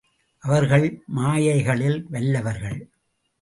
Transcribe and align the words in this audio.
அவர்கள் 0.43 1.03
மாயைகளில் 1.07 2.07
வல்லவர்கள். 2.09 2.79